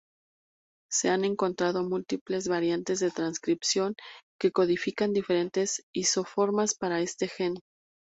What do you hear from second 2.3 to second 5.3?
variantes de transcripción que codifican